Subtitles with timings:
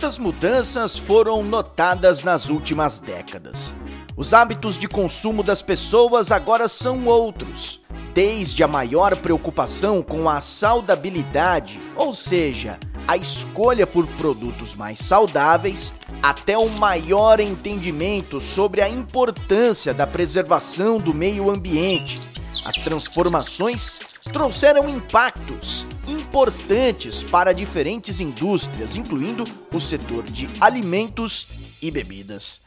[0.00, 3.74] Muitas mudanças foram notadas nas últimas décadas.
[4.16, 7.82] Os hábitos de consumo das pessoas agora são outros.
[8.14, 15.92] Desde a maior preocupação com a saudabilidade, ou seja, a escolha por produtos mais saudáveis,
[16.22, 22.39] até o maior entendimento sobre a importância da preservação do meio ambiente.
[22.64, 24.00] As transformações
[24.32, 31.48] trouxeram impactos importantes para diferentes indústrias, incluindo o setor de alimentos
[31.80, 32.60] e bebidas.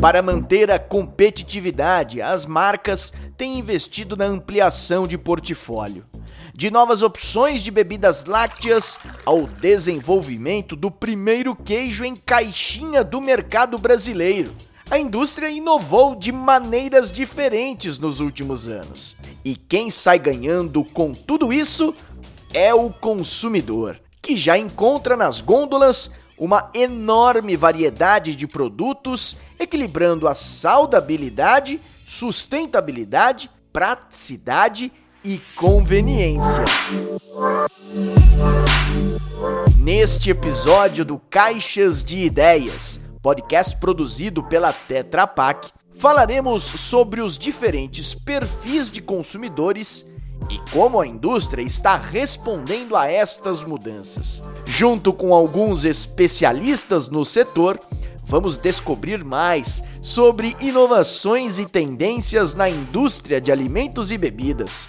[0.00, 6.04] Para manter a competitividade, as marcas têm investido na ampliação de portfólio.
[6.54, 13.78] De novas opções de bebidas lácteas ao desenvolvimento do primeiro queijo em caixinha do mercado
[13.78, 14.52] brasileiro.
[14.90, 19.16] A indústria inovou de maneiras diferentes nos últimos anos.
[19.44, 21.94] E quem sai ganhando com tudo isso
[22.52, 30.34] é o consumidor, que já encontra nas gôndolas uma enorme variedade de produtos, equilibrando a
[30.34, 34.90] saudabilidade, sustentabilidade, praticidade
[35.22, 36.64] e conveniência.
[39.78, 48.14] Neste episódio do Caixas de Ideias, podcast produzido pela Tetra Pak, falaremos sobre os diferentes
[48.14, 50.06] perfis de consumidores
[50.48, 54.42] e como a indústria está respondendo a estas mudanças.
[54.64, 57.78] Junto com alguns especialistas no setor,
[58.24, 64.88] vamos descobrir mais sobre inovações e tendências na indústria de alimentos e bebidas.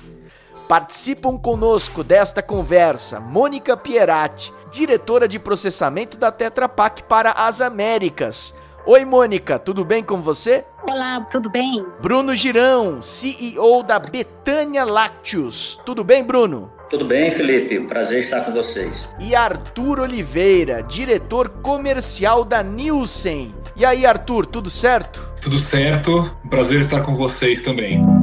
[0.71, 8.55] Participam conosco desta conversa Mônica Pieratti, diretora de processamento da Tetra Pak para as Américas.
[8.85, 10.63] Oi, Mônica, tudo bem com você?
[10.89, 11.85] Olá, tudo bem?
[12.01, 15.77] Bruno Girão, CEO da Betânia Lácteos.
[15.85, 16.71] Tudo bem, Bruno?
[16.89, 17.77] Tudo bem, Felipe?
[17.81, 19.09] Prazer estar com vocês.
[19.19, 23.53] E Arthur Oliveira, diretor comercial da Nielsen.
[23.75, 25.33] E aí, Arthur, tudo certo?
[25.41, 26.33] Tudo certo.
[26.49, 28.20] Prazer estar com vocês também.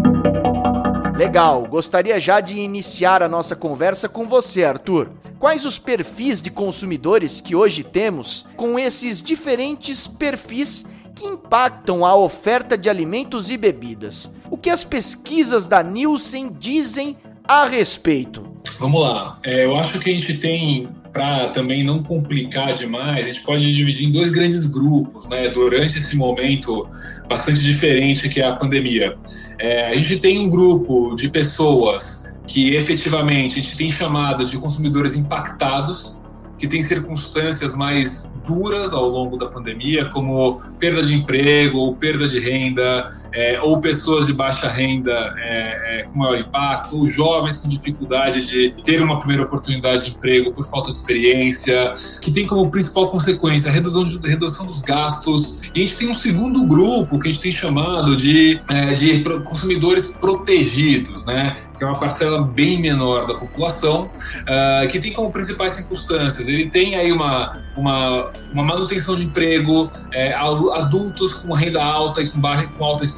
[1.18, 5.10] Legal, gostaria já de iniciar a nossa conversa com você, Arthur.
[5.36, 10.86] Quais os perfis de consumidores que hoje temos com esses diferentes perfis
[11.16, 14.30] que impactam a oferta de alimentos e bebidas?
[14.48, 18.46] O que as pesquisas da Nielsen dizem a respeito?
[18.78, 19.40] Vamos lá.
[19.42, 23.74] É, eu acho que a gente tem para também não complicar demais, a gente pode
[23.74, 25.48] dividir em dois grandes grupos, né?
[25.48, 26.88] Durante esse momento
[27.28, 29.16] bastante diferente que é a pandemia.
[29.58, 34.56] É, a gente tem um grupo de pessoas que efetivamente a gente tem chamado de
[34.58, 36.22] consumidores impactados,
[36.56, 42.28] que tem circunstâncias mais duras ao longo da pandemia, como perda de emprego ou perda
[42.28, 47.58] de renda, é, ou pessoas de baixa renda é, é, com maior impacto, ou jovens
[47.58, 52.46] com dificuldade de ter uma primeira oportunidade de emprego por falta de experiência, que tem
[52.46, 55.62] como principal consequência a redução, de, redução dos gastos.
[55.74, 59.22] E a gente tem um segundo grupo que a gente tem chamado de, é, de
[59.44, 61.56] consumidores protegidos, né?
[61.78, 66.48] que é uma parcela bem menor da população, uh, que tem como principais circunstâncias.
[66.48, 72.28] Ele tem aí uma, uma, uma manutenção de emprego, é, adultos com renda alta e
[72.28, 73.17] com, com alta experiência,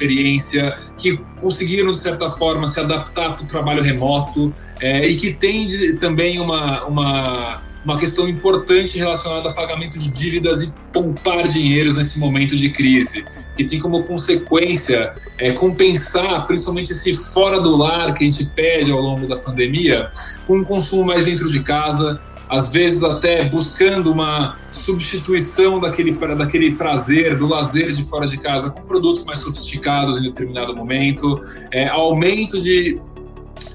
[0.97, 5.67] que conseguiram, de certa forma, se adaptar para o trabalho remoto é, e que tem
[5.67, 11.97] de, também uma, uma uma questão importante relacionada a pagamento de dívidas e poupar dinheiros
[11.97, 13.25] nesse momento de crise,
[13.57, 18.91] que tem como consequência é, compensar, principalmente esse fora do lar que a gente pede
[18.91, 20.11] ao longo da pandemia,
[20.47, 26.75] com um consumo mais dentro de casa, às vezes até buscando uma substituição daquele, daquele
[26.75, 31.41] prazer, do lazer de fora de casa, com produtos mais sofisticados em determinado momento,
[31.73, 33.01] é, aumento de,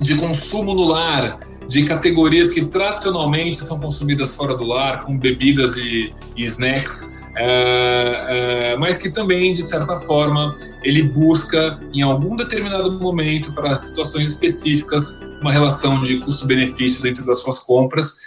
[0.02, 5.78] de consumo no lar de categorias que tradicionalmente são consumidas fora do lar, como bebidas
[5.78, 12.36] e, e snacks, é, é, mas que também, de certa forma, ele busca, em algum
[12.36, 18.22] determinado momento, para situações específicas, uma relação de custo-benefício dentro das suas compras.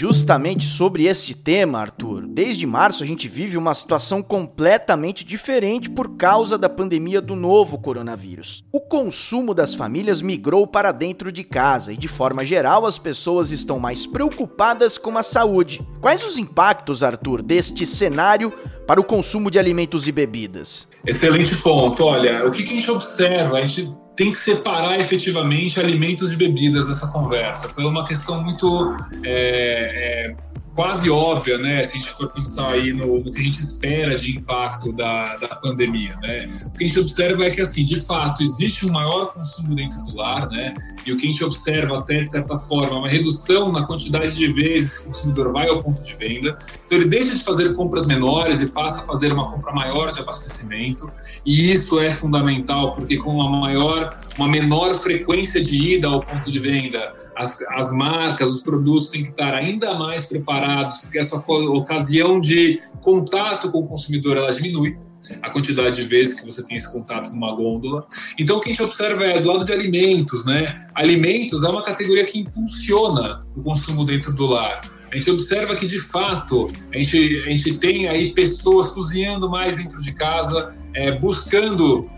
[0.00, 6.16] Justamente sobre esse tema, Arthur, desde março a gente vive uma situação completamente diferente por
[6.16, 8.64] causa da pandemia do novo coronavírus.
[8.72, 13.50] O consumo das famílias migrou para dentro de casa e, de forma geral, as pessoas
[13.50, 15.86] estão mais preocupadas com a saúde.
[16.00, 18.50] Quais os impactos, Arthur, deste cenário
[18.86, 20.88] para o consumo de alimentos e bebidas?
[21.06, 22.04] Excelente ponto.
[22.04, 23.58] Olha, o que, a gente observa?
[23.58, 28.94] A gente tem que separar efetivamente alimentos e bebidas dessa conversa, por uma questão muito
[29.24, 30.34] é, é,
[30.80, 31.82] quase óbvia, né?
[31.82, 35.36] Se a gente for pensar aí no, no, que a gente espera de impacto da,
[35.36, 36.46] da pandemia, né?
[36.68, 40.02] O que a gente observa é que, assim, de fato, existe um maior consumo dentro
[40.04, 40.72] do lar, né?
[41.04, 44.34] E o que a gente observa até, de certa forma, é uma redução na quantidade
[44.34, 46.58] de vezes que o consumidor vai ao ponto de venda.
[46.86, 50.20] Então, ele deixa de fazer compras menores e passa a fazer uma compra maior de
[50.20, 51.12] abastecimento.
[51.44, 56.50] E isso é fundamental, porque com uma maior, uma menor frequência de ida ao ponto
[56.50, 61.36] de venda, as, as marcas, os produtos têm que estar ainda mais preparados, porque essa
[61.36, 64.98] ocasião de contato com o consumidor ela diminui
[65.42, 68.06] a quantidade de vezes que você tem esse contato numa gôndola.
[68.38, 70.88] Então, o que a gente observa é do lado de alimentos, né?
[70.94, 74.80] Alimentos é uma categoria que impulsiona o consumo dentro do lar.
[75.12, 79.76] A gente observa que, de fato, a gente, a gente tem aí pessoas cozinhando mais
[79.76, 82.08] dentro de casa, é, buscando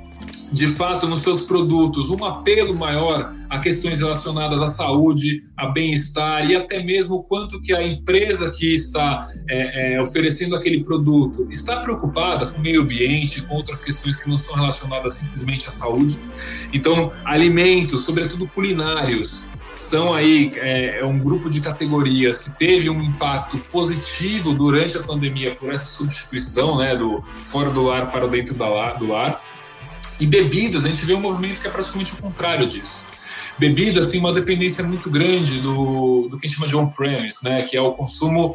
[0.53, 6.49] de fato nos seus produtos um apelo maior a questões relacionadas à saúde, a bem-estar
[6.49, 11.81] e até mesmo quanto que a empresa que está é, é, oferecendo aquele produto está
[11.81, 16.19] preocupada com o meio ambiente, com outras questões que não são relacionadas simplesmente à saúde.
[16.73, 23.03] Então, alimentos, sobretudo culinários, são aí é, é um grupo de categorias que teve um
[23.03, 28.55] impacto positivo durante a pandemia por essa substituição né, do fora do ar para dentro
[28.55, 28.65] do
[29.09, 29.43] lar
[30.23, 33.05] e bebidas, a gente vê um movimento que é praticamente o contrário disso.
[33.59, 37.63] Bebidas têm uma dependência muito grande do, do que a gente chama de on-premise, né?
[37.63, 38.55] que é o consumo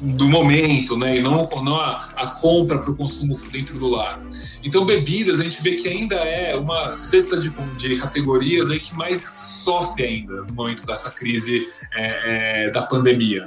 [0.00, 1.18] do momento, né?
[1.18, 4.18] e não, não a, a compra para o consumo dentro do lar.
[4.64, 8.94] Então, bebidas, a gente vê que ainda é uma cesta de, de categorias aí que
[8.94, 13.46] mais sofre ainda no momento dessa crise é, é, da pandemia.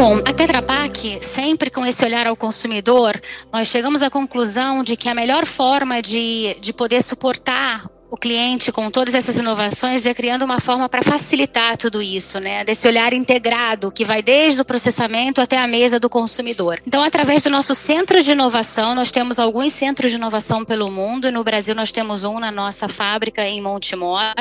[0.00, 3.20] Bom, a Tetra Pak, sempre com esse olhar ao consumidor,
[3.52, 8.72] nós chegamos à conclusão de que a melhor forma de, de poder suportar o cliente
[8.72, 12.64] com todas essas inovações é criando uma forma para facilitar tudo isso, né?
[12.64, 16.82] Desse olhar integrado que vai desde o processamento até a mesa do consumidor.
[16.84, 21.28] Então, através do nosso centro de inovação, nós temos alguns centros de inovação pelo mundo
[21.28, 24.34] e no Brasil nós temos um na nossa fábrica em Montemor,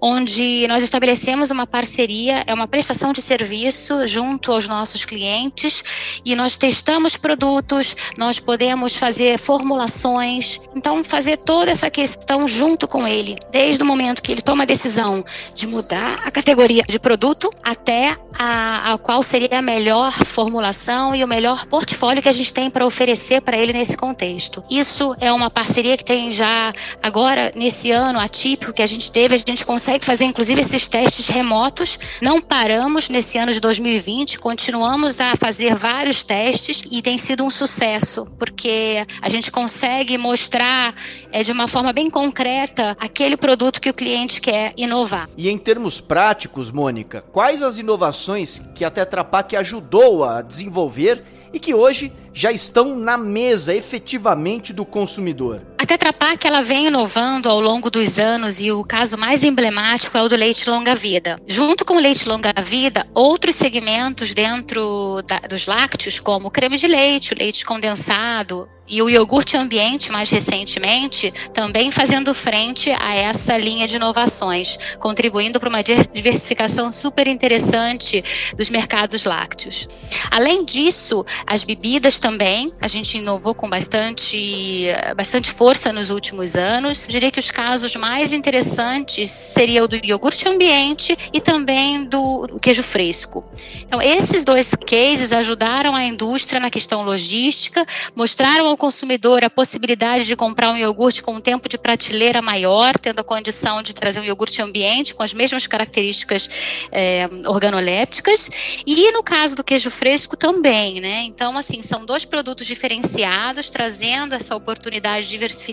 [0.00, 5.84] onde nós estabelecemos uma parceria, é uma prestação de serviço junto aos nossos clientes
[6.24, 13.08] e nós testamos produtos, nós podemos fazer formulações, então fazer toda essa questão junto com
[13.08, 17.50] ele, desde o momento que ele toma a decisão de mudar a categoria de produto
[17.60, 22.52] até a, a qual seria a melhor formulação e o melhor portfólio que a gente
[22.52, 24.62] tem para oferecer para ele nesse contexto.
[24.70, 29.34] Isso é uma parceria que tem já agora nesse ano atípico que a gente teve,
[29.34, 31.98] a gente consegue fazer inclusive esses testes remotos.
[32.22, 37.50] Não paramos nesse ano de 2020, continuamos a fazer vários testes e tem sido um
[37.50, 40.94] sucesso, porque a gente consegue mostrar
[41.32, 45.28] é, de uma forma bem concreta aquele produto que o cliente quer inovar.
[45.36, 51.24] E em termos práticos, Mônica, quais as inovações que a Tetra Pak ajudou a desenvolver
[51.52, 55.62] e que hoje já estão na mesa efetivamente do consumidor.
[55.84, 60.16] A Tetra Pak ela vem inovando ao longo dos anos e o caso mais emblemático
[60.16, 61.38] é o do leite longa-vida.
[61.46, 66.86] Junto com o leite longa-vida, outros segmentos dentro da, dos lácteos, como o creme de
[66.86, 73.56] leite, o leite condensado, e o iogurte ambiente, mais recentemente, também fazendo frente a essa
[73.56, 78.22] linha de inovações, contribuindo para uma diversificação super interessante
[78.56, 79.88] dos mercados lácteos.
[80.30, 84.86] Além disso, as bebidas também, a gente inovou com bastante,
[85.16, 87.04] bastante força nos últimos anos.
[87.04, 92.46] Eu diria que os casos mais interessantes seriam o do iogurte ambiente e também do,
[92.46, 93.44] do queijo fresco.
[93.82, 100.24] Então, esses dois cases ajudaram a indústria na questão logística, mostraram ao consumidor a possibilidade
[100.24, 104.20] de comprar um iogurte com um tempo de prateleira maior, tendo a condição de trazer
[104.20, 106.48] um iogurte ambiente com as mesmas características
[106.90, 108.48] é, organolépticas.
[108.86, 111.22] E no caso do queijo fresco também, né?
[111.24, 115.63] Então, assim, são dois produtos diferenciados, trazendo essa oportunidade de diversificação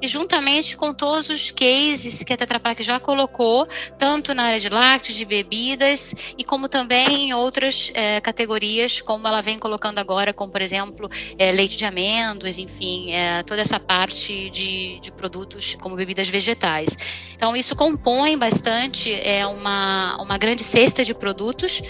[0.00, 3.66] e juntamente com todos os cases que a Tetra Pak já colocou,
[3.98, 9.26] tanto na área de lácteos, de bebidas e como também em outras é, categorias, como
[9.26, 13.78] ela vem colocando agora, como por exemplo é, leite de amêndoas, enfim, é, toda essa
[13.78, 16.96] parte de, de produtos como bebidas vegetais.
[17.34, 21.82] Então isso compõe bastante é uma, uma grande cesta de produtos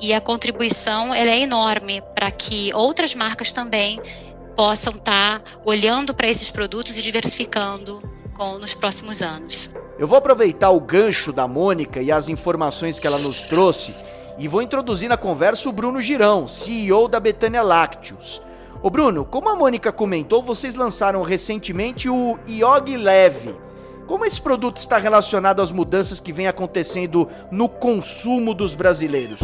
[0.00, 4.00] e a contribuição ela é enorme para que outras marcas também
[4.56, 8.00] possam estar tá olhando para esses produtos e diversificando
[8.34, 9.70] com, nos próximos anos.
[9.98, 13.94] Eu vou aproveitar o gancho da Mônica e as informações que ela nos trouxe
[14.38, 18.42] e vou introduzir na conversa o Bruno Girão, CEO da Betânia Lácteos.
[18.82, 23.56] Ô Bruno, como a Mônica comentou, vocês lançaram recentemente o Iog Leve,
[24.06, 29.40] Como esse produto está relacionado às mudanças que vem acontecendo no consumo dos brasileiros?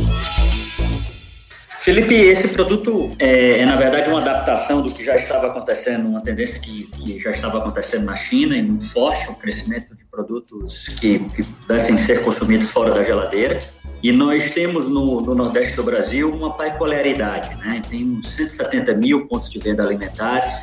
[1.82, 6.20] Felipe, esse produto é, é, na verdade uma adaptação do que já estava acontecendo, uma
[6.20, 10.86] tendência que, que já estava acontecendo na China e muito forte, o crescimento de produtos
[11.00, 13.58] que, que pudessem ser consumidos fora da geladeira.
[14.00, 17.82] E nós temos no, no, Nordeste do Brasil uma peculiaridade, né?
[17.90, 20.54] Temos 170 mil pontos de venda alimentares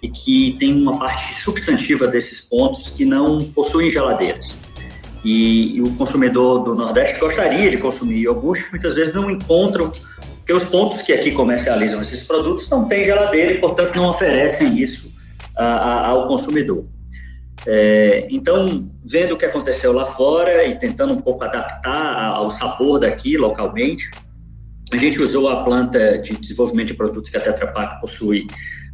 [0.00, 4.54] e que tem uma parte substantiva desses pontos que não possuem geladeiras.
[5.24, 9.90] E, e o consumidor do Nordeste gostaria de consumir iogurte, muitas vezes não encontram
[10.50, 14.76] porque os pontos que aqui comercializam esses produtos não têm geladeira e, portanto, não oferecem
[14.76, 15.14] isso
[15.56, 16.84] a, a, ao consumidor.
[17.66, 22.98] É, então, vendo o que aconteceu lá fora e tentando um pouco adaptar ao sabor
[22.98, 24.10] daqui localmente,
[24.92, 28.46] a gente usou a planta de desenvolvimento de produtos que a Tetra Pak possui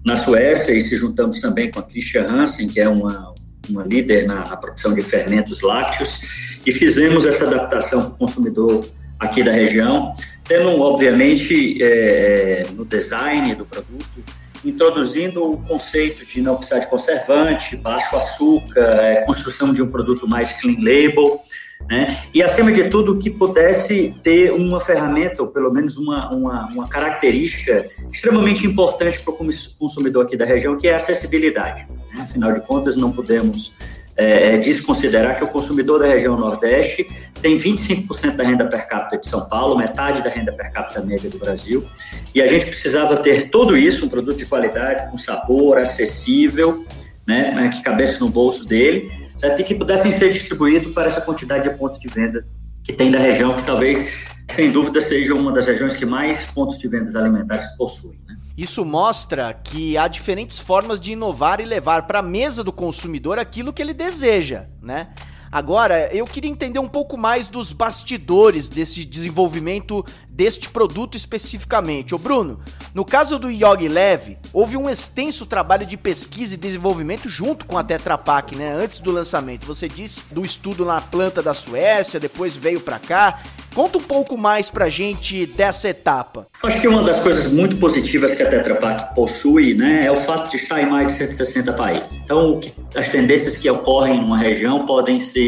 [0.05, 3.33] na Suécia e se juntamos também com a Christian Hansen, que é uma,
[3.71, 8.85] uma líder na, na produção de fermentos lácteos, e fizemos essa adaptação para o consumidor
[9.19, 10.15] aqui da região,
[10.47, 14.25] tendo, obviamente, é, é, no design do produto,
[14.65, 20.27] introduzindo o conceito de não precisar de conservante, baixo açúcar, é, construção de um produto
[20.27, 21.41] mais clean label,
[21.89, 22.09] né?
[22.33, 26.89] E, acima de tudo, que pudesse ter uma ferramenta, ou pelo menos uma, uma, uma
[26.89, 29.37] característica extremamente importante para o
[29.79, 31.87] consumidor aqui da região, que é a acessibilidade.
[31.91, 32.23] Né?
[32.23, 33.73] Afinal de contas, não podemos
[34.17, 37.07] é, é, desconsiderar que o consumidor da região Nordeste
[37.43, 41.29] tem 25% da renda per capita de São Paulo, metade da renda per capita média
[41.29, 41.87] do Brasil,
[42.35, 46.87] e a gente precisava ter tudo isso, um produto de qualidade, com sabor, acessível,
[47.27, 49.61] né, que cabesse no bolso dele, certo?
[49.61, 52.47] e que pudessem ser distribuídos para essa quantidade de pontos de venda
[52.83, 54.13] que tem da região, que talvez,
[54.53, 58.17] sem dúvida, seja uma das regiões que mais pontos de vendas alimentares possuem.
[58.57, 63.39] Isso mostra que há diferentes formas de inovar e levar para a mesa do consumidor
[63.39, 65.09] aquilo que ele deseja, né?
[65.57, 72.15] Agora, eu queria entender um pouco mais dos bastidores desse desenvolvimento deste produto especificamente.
[72.15, 72.61] Ô Bruno,
[72.95, 77.79] no caso do Yogi Leve, houve um extenso trabalho de pesquisa e desenvolvimento junto com
[77.79, 79.65] a Tetra Pak, né, antes do lançamento.
[79.65, 83.41] Você disse do estudo na planta da Suécia, depois veio para cá.
[83.75, 86.47] Conta um pouco mais pra gente dessa etapa.
[86.63, 90.17] Acho que uma das coisas muito positivas que a Tetra Pak possui, né, é o
[90.17, 92.09] fato de estar em mais de 160 países.
[92.25, 92.61] Então,
[92.95, 95.46] as tendências que ocorrem numa região podem ser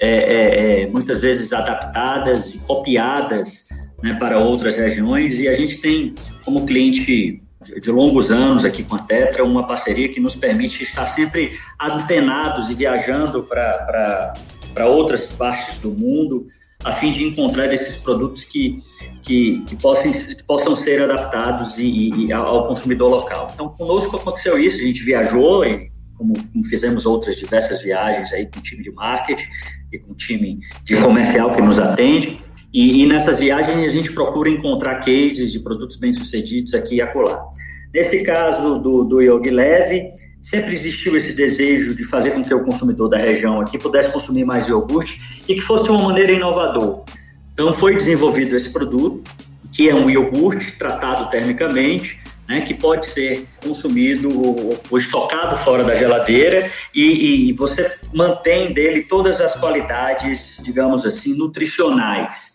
[0.00, 3.68] é, é, é muitas vezes adaptadas e copiadas
[4.02, 7.42] né, para outras regiões e a gente tem como cliente
[7.80, 12.68] de longos anos aqui com a Tetra uma parceria que nos permite estar sempre antenados
[12.68, 14.34] e viajando para
[14.86, 16.46] outras partes do mundo
[16.84, 18.82] a fim de encontrar esses produtos que,
[19.22, 23.50] que, que, possam, que possam ser adaptados e, e, ao consumidor local.
[23.54, 25.64] Então, conosco aconteceu isso, a gente viajou
[26.24, 29.44] como, fizemos outras diversas viagens aí com o time de marketing
[29.92, 32.40] e com o time de comercial que nos atende,
[32.72, 37.44] e, e, nessas viagens a gente procura encontrar cases de produtos bem-sucedidos aqui e acolá.
[37.92, 40.08] Nesse caso do, do Yogi Leve,
[40.42, 44.44] sempre existiu esse desejo de fazer com que o consumidor da região aqui pudesse consumir
[44.44, 47.02] mais iogurte e que fosse de uma maneira inovadora.
[47.52, 49.22] Então foi desenvolvido esse produto,
[49.72, 54.28] que é um iogurte tratado termicamente, né, que pode ser consumido
[54.90, 61.36] ou, estocado fora da geladeira e, e, você mantém dele todas as qualidades, digamos assim,
[61.36, 62.54] nutricionais.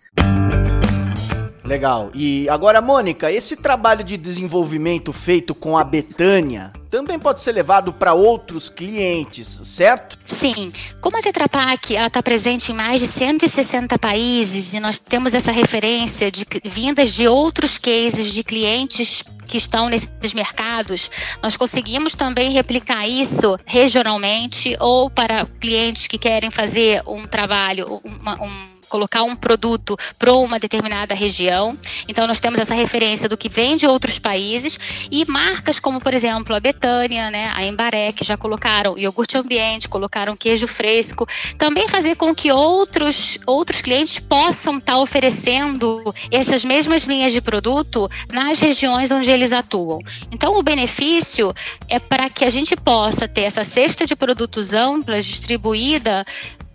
[1.70, 2.10] Legal.
[2.16, 7.94] E agora, Mônica, esse trabalho de desenvolvimento feito com a Betânia também pode ser levado
[7.94, 10.18] para outros clientes, certo?
[10.26, 10.72] Sim.
[11.00, 15.52] Como a Tetra Pak está presente em mais de 160 países e nós temos essa
[15.52, 21.10] referência de vindas de outros cases de clientes que estão nesses mercados,
[21.42, 28.42] nós conseguimos também replicar isso regionalmente ou para clientes que querem fazer um trabalho, uma,
[28.42, 31.78] um colocar um produto para uma determinada região.
[32.08, 36.14] Então, nós temos essa referência do que vem de outros países e marcas como, por
[36.14, 41.28] exemplo, a Betânia, né, a Embaré, que já colocaram iogurte ambiente, colocaram queijo fresco.
[41.58, 47.42] Também fazer com que outros, outros clientes possam estar tá oferecendo essas mesmas linhas de
[47.42, 50.00] produto nas regiões onde eles atuam.
[50.32, 51.54] Então, o benefício
[51.88, 56.26] é para que a gente possa ter essa cesta de produtos ampla, distribuída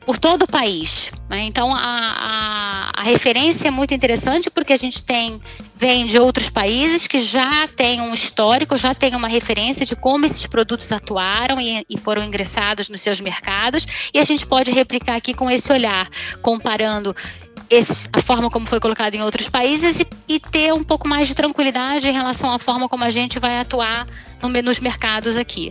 [0.04, 1.11] por todo o país.
[1.28, 1.44] Né?
[1.44, 5.40] Então a, a, a, referência é muito interessante porque a gente tem
[5.75, 10.26] vem de outros países que já têm um histórico, já tem uma referência de como
[10.26, 15.16] esses produtos atuaram e, e foram ingressados nos seus mercados e a gente pode replicar
[15.16, 16.08] aqui com esse olhar,
[16.42, 17.14] comparando
[17.70, 21.28] esse, a forma como foi colocado em outros países e, e, ter um pouco mais
[21.28, 24.06] de tranquilidade em relação à forma como a gente vai atuar
[24.42, 25.70] no, nos mercados aqui.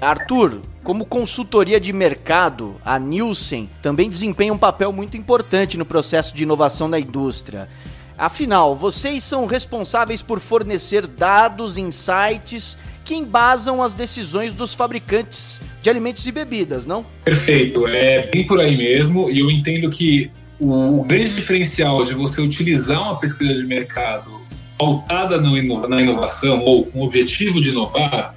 [0.00, 6.32] Arthur, como consultoria de mercado, a Nielsen também desempenha um papel muito importante no processo
[6.32, 7.68] de inovação da indústria.
[8.16, 15.90] Afinal, vocês são responsáveis por fornecer dados, insights que embasam as decisões dos fabricantes de
[15.90, 17.04] alimentos e bebidas, não?
[17.24, 22.40] Perfeito, é bem por aí mesmo, e eu entendo que o grande diferencial de você
[22.40, 24.40] utilizar uma pesquisa de mercado
[24.78, 28.36] pautada na inovação ou com o objetivo de inovar,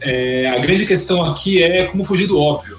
[0.00, 2.78] é, a grande questão aqui é como fugir do óbvio,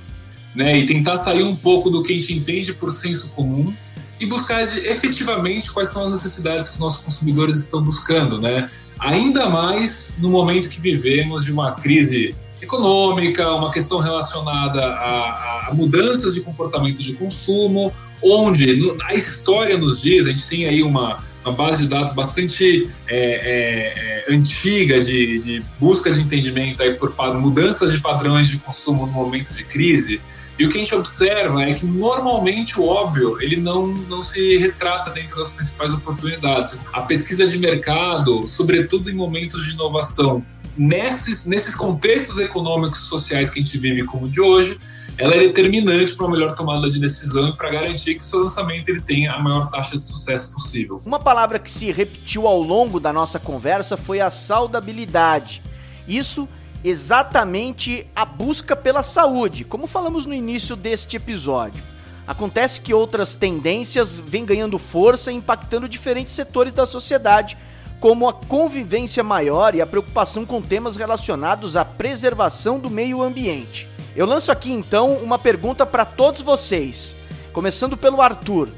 [0.55, 0.77] né?
[0.77, 3.73] E tentar sair um pouco do que a gente entende por senso comum
[4.19, 8.69] e buscar de, efetivamente quais são as necessidades que os nossos consumidores estão buscando, né?
[8.99, 15.73] Ainda mais no momento que vivemos de uma crise econômica, uma questão relacionada a, a,
[15.73, 21.23] mudanças de comportamento de consumo, onde a história nos diz, a gente tem aí uma,
[21.43, 26.93] uma base de dados bastante é, é, é, antiga de, de, busca de entendimento aí
[26.93, 30.21] por mudanças de padrões de consumo no momento de crise.
[30.59, 34.57] E o que a gente observa é que normalmente o óbvio ele não, não se
[34.57, 36.79] retrata dentro das principais oportunidades.
[36.93, 40.45] A pesquisa de mercado, sobretudo em momentos de inovação,
[40.77, 44.79] nesses, nesses contextos econômicos e sociais que a gente vive como o de hoje,
[45.17, 48.89] ela é determinante para uma melhor tomada de decisão e para garantir que seu lançamento
[48.89, 51.01] ele tenha a maior taxa de sucesso possível.
[51.05, 55.61] Uma palavra que se repetiu ao longo da nossa conversa foi a saudabilidade.
[56.07, 56.47] Isso
[56.83, 61.83] exatamente a busca pela saúde, como falamos no início deste episódio.
[62.25, 67.57] Acontece que outras tendências vêm ganhando força e impactando diferentes setores da sociedade,
[68.01, 73.87] como a convivência maior e a preocupação com temas relacionados à preservação do meio ambiente.
[74.15, 77.15] Eu lanço aqui então uma pergunta para todos vocês,
[77.53, 78.69] começando pelo Arthur.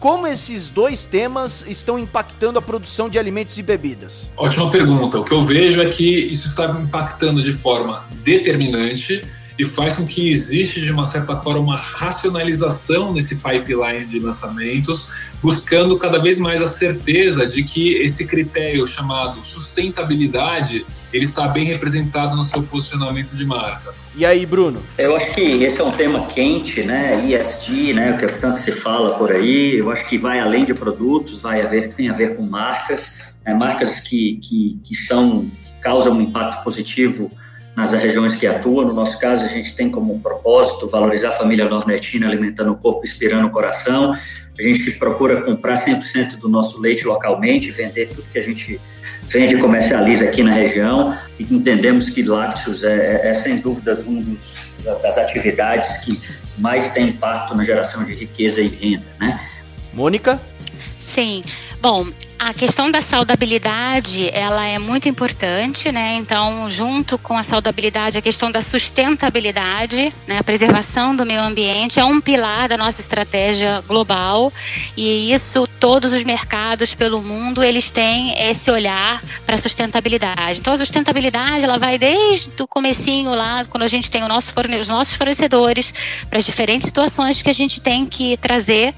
[0.00, 4.32] Como esses dois temas estão impactando a produção de alimentos e bebidas?
[4.36, 5.20] Ótima pergunta.
[5.20, 9.24] O que eu vejo é que isso está impactando de forma determinante
[9.56, 15.08] e faz com que existe, de uma certa forma, uma racionalização nesse pipeline de lançamentos,
[15.42, 21.64] buscando cada vez mais a certeza de que esse critério chamado sustentabilidade ele está bem
[21.66, 23.92] representado no seu posicionamento de marca.
[24.14, 24.80] E aí, Bruno?
[24.96, 27.22] Eu acho que esse é um tema quente, né?
[27.26, 28.12] ESG, né?
[28.12, 29.76] O que tanto se fala por aí.
[29.76, 33.52] Eu acho que vai além de produtos, vai haver, tem a ver com marcas, né?
[33.52, 35.50] marcas que, que, que estão,
[35.82, 37.30] causam um impacto positivo
[37.76, 38.84] nas regiões que atua.
[38.84, 43.04] No nosso caso, a gente tem como propósito valorizar a família nordestina alimentando o corpo,
[43.04, 44.12] inspirando o coração.
[44.58, 48.78] A gente procura comprar 100% do nosso leite localmente, vender tudo que a gente
[49.22, 51.16] vende e comercializa aqui na região.
[51.38, 54.22] E entendemos que lácteos é, é, é sem dúvidas uma
[55.02, 56.20] das atividades que
[56.58, 59.40] mais tem impacto na geração de riqueza e renda, né?
[59.94, 60.40] Mônica?
[61.00, 61.42] Sim.
[61.80, 62.06] Bom,
[62.44, 66.16] a questão da saudabilidade, ela é muito importante, né?
[66.16, 70.38] Então, junto com a saudabilidade, a questão da sustentabilidade, né?
[70.38, 74.52] A preservação do meio ambiente é um pilar da nossa estratégia global
[74.96, 80.58] e isso todos os mercados pelo mundo, eles têm esse olhar para a sustentabilidade.
[80.58, 84.88] Então, a sustentabilidade, ela vai desde o comecinho lá, quando a gente tem nosso os
[84.88, 85.94] nossos fornecedores,
[86.28, 88.94] para as diferentes situações que a gente tem que trazer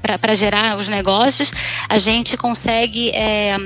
[0.00, 1.52] para gerar os negócios,
[1.88, 3.56] a gente consegue é,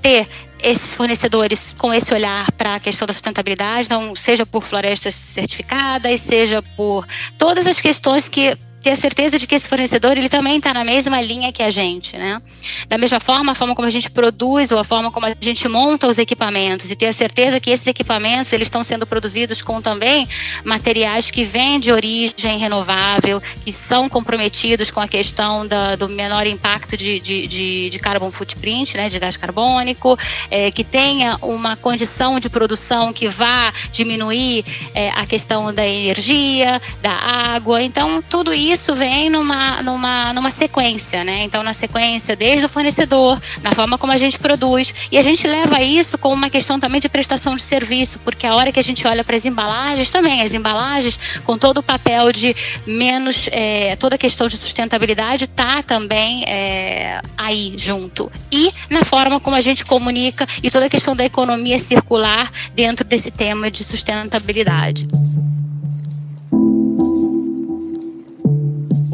[0.00, 0.28] ter
[0.62, 6.20] esses fornecedores com esse olhar para a questão da sustentabilidade, então, seja por florestas certificadas,
[6.20, 10.58] seja por todas as questões que ter a certeza de que esse fornecedor ele também
[10.58, 12.40] está na mesma linha que a gente, né?
[12.86, 15.66] Da mesma forma, a forma como a gente produz ou a forma como a gente
[15.66, 19.82] monta os equipamentos e ter a certeza que esses equipamentos eles estão sendo produzidos com
[19.82, 20.28] também
[20.64, 26.46] materiais que vêm de origem renovável, que são comprometidos com a questão da, do menor
[26.46, 30.16] impacto de, de, de, de carbon footprint, né, de gás carbônico,
[30.48, 36.80] é, que tenha uma condição de produção que vá diminuir é, a questão da energia,
[37.02, 37.82] da água.
[37.82, 41.42] Então, tudo isso isso vem numa, numa, numa sequência, né?
[41.42, 45.46] Então, na sequência, desde o fornecedor, na forma como a gente produz, e a gente
[45.48, 48.82] leva isso como uma questão também de prestação de serviço, porque a hora que a
[48.82, 52.54] gente olha para as embalagens, também, as embalagens, com todo o papel de
[52.86, 58.30] menos, é, toda a questão de sustentabilidade, está também é, aí junto.
[58.52, 63.04] E na forma como a gente comunica e toda a questão da economia circular dentro
[63.04, 65.08] desse tema de sustentabilidade.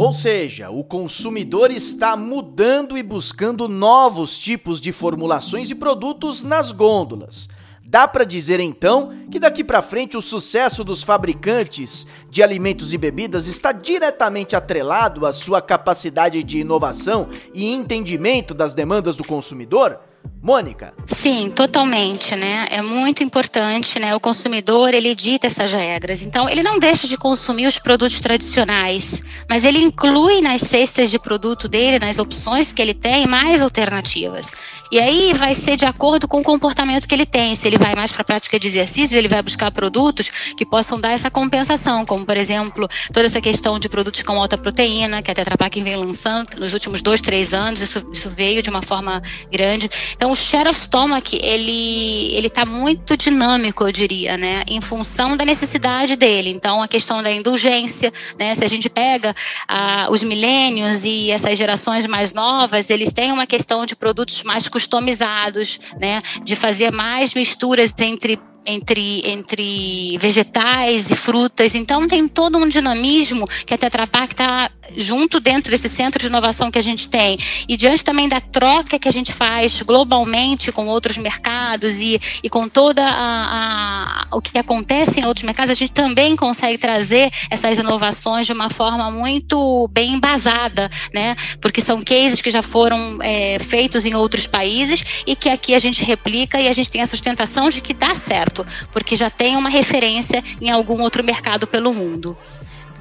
[0.02, 6.72] Ou seja, o consumidor está mudando e buscando novos tipos de formulações e produtos nas
[6.72, 7.48] gôndolas.
[7.84, 12.98] Dá para dizer então que daqui para frente o sucesso dos fabricantes de alimentos e
[12.98, 20.00] bebidas está diretamente atrelado à sua capacidade de inovação e entendimento das demandas do consumidor?
[20.42, 20.92] Mônica.
[21.06, 22.66] Sim, totalmente, né?
[22.68, 24.12] É muito importante, né?
[24.12, 26.20] O consumidor, ele dita essas regras.
[26.20, 31.18] Então, ele não deixa de consumir os produtos tradicionais, mas ele inclui nas cestas de
[31.18, 34.50] produto dele, nas opções que ele tem, mais alternativas.
[34.90, 37.54] E aí vai ser de acordo com o comportamento que ele tem.
[37.54, 41.00] Se ele vai mais para a prática de exercício, ele vai buscar produtos que possam
[41.00, 45.30] dar essa compensação, como, por exemplo, toda essa questão de produtos com alta proteína, que
[45.30, 47.80] a Tetra Pak vem lançando nos últimos dois, três anos.
[47.80, 49.88] Isso, isso veio de uma forma grande.
[50.14, 55.44] Então, o share stomach, ele ele está muito dinâmico, eu diria, né, em função da
[55.44, 56.50] necessidade dele.
[56.50, 59.34] Então, a questão da indulgência, né, se a gente pega
[59.68, 64.68] ah, os milênios e essas gerações mais novas, eles têm uma questão de produtos mais
[64.68, 71.74] customizados, né, de fazer mais misturas entre entre, entre vegetais e frutas.
[71.74, 76.26] Então tem todo um dinamismo que a Tetra Pak está junto dentro desse centro de
[76.26, 77.38] inovação que a gente tem.
[77.68, 82.48] E diante também da troca que a gente faz globalmente com outros mercados e, e
[82.48, 87.30] com toda a, a, o que acontece em outros mercados, a gente também consegue trazer
[87.50, 91.34] essas inovações de uma forma muito bem embasada, né?
[91.60, 95.78] Porque são cases que já foram é, feitos em outros países e que aqui a
[95.78, 98.51] gente replica e a gente tem a sustentação de que dá certo
[98.92, 102.36] porque já tem uma referência em algum outro mercado pelo mundo.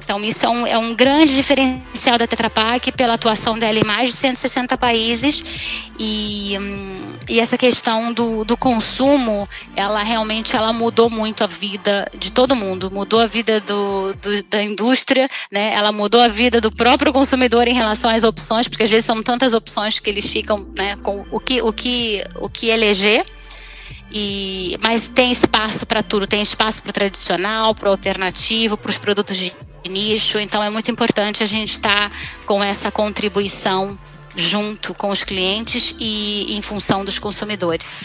[0.04, 3.84] Então, isso é um, é um grande diferencial da Tetra Pak pela atuação dela em
[3.84, 5.90] mais de 160 países.
[5.98, 12.10] E, hum, e essa questão do, do consumo, ela realmente ela mudou muito a vida
[12.18, 12.92] de todo mundo.
[12.92, 15.74] Mudou a vida do, do, da indústria, né?
[15.74, 19.22] ela mudou a vida do próprio consumidor em relação às opções, porque às vezes são
[19.22, 23.24] tantas opções que eles ficam né, com o que, o, que, o que eleger.
[24.12, 28.90] E, mas tem espaço para tudo, tem espaço para o tradicional, para o alternativo, para
[28.90, 29.54] os produtos de
[29.90, 30.40] nicho.
[30.40, 33.98] Então é muito importante a gente estar tá com essa contribuição
[34.36, 38.00] junto com os clientes e em função dos consumidores.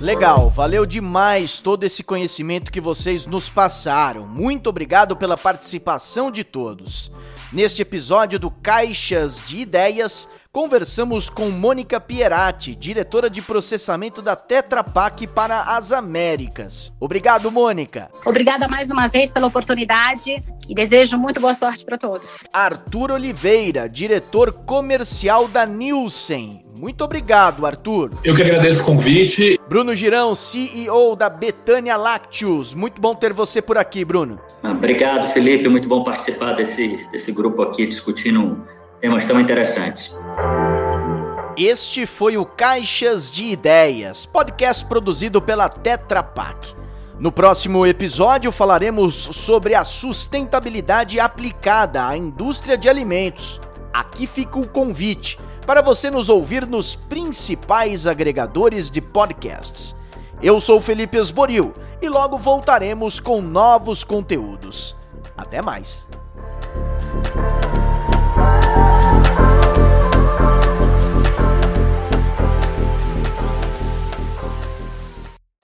[0.00, 4.26] Legal, valeu demais todo esse conhecimento que vocês nos passaram.
[4.26, 7.10] Muito obrigado pela participação de todos.
[7.52, 14.84] Neste episódio do Caixas de Ideias, conversamos com Mônica Pierati, diretora de processamento da Tetra
[14.84, 16.92] Pak para as Américas.
[17.00, 18.10] Obrigado, Mônica.
[18.26, 22.40] Obrigada mais uma vez pela oportunidade e desejo muito boa sorte para todos.
[22.52, 26.62] Arthur Oliveira, diretor comercial da Nielsen.
[26.76, 28.10] Muito obrigado, Arthur.
[28.22, 29.58] Eu que agradeço o convite.
[29.66, 32.74] Bruno Girão, CEO da Betânia Lácteos.
[32.74, 34.38] Muito bom ter você por aqui, Bruno.
[34.62, 35.66] Obrigado, Felipe.
[35.68, 38.62] Muito bom participar desse, desse grupo aqui discutindo
[39.02, 40.16] temas tão interessantes.
[41.56, 46.76] Este foi o Caixas de Ideias, podcast produzido pela Tetra Pak.
[47.18, 53.60] No próximo episódio falaremos sobre a sustentabilidade aplicada à indústria de alimentos.
[53.92, 55.36] Aqui fica o convite
[55.66, 59.96] para você nos ouvir nos principais agregadores de podcasts.
[60.40, 64.96] Eu sou Felipe Esboril e logo voltaremos com novos conteúdos.
[65.36, 66.08] Até mais!